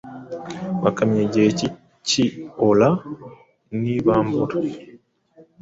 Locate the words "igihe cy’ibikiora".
1.27-2.89